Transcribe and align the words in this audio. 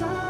shine. 0.00 0.29